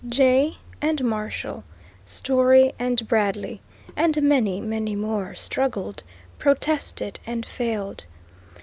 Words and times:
Jay 0.09 0.57
and 0.81 1.03
Marshall, 1.03 1.63
Story 2.07 2.73
and 2.79 3.07
Bradley, 3.07 3.61
and 3.95 4.19
many, 4.23 4.59
many 4.59 4.95
more, 4.95 5.35
struggled, 5.35 6.01
protested, 6.39 7.19
and 7.27 7.45
failed. 7.45 8.05